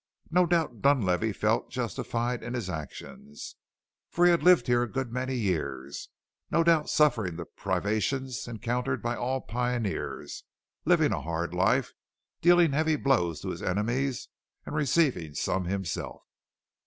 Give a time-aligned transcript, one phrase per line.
[0.31, 3.55] No doubt Dunlavey felt justified in his actions,
[4.09, 6.09] for he had lived here a good many years,
[6.49, 10.43] no doubt suffering the privations encountered by all pioneers;
[10.85, 11.93] living a hard life,
[12.41, 14.27] dealing heavy blows to his enemies,
[14.65, 16.23] and receiving some himself.